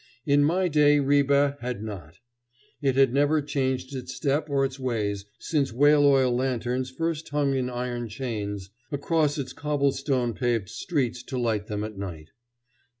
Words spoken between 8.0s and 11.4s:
chains across its cobblestone paved streets to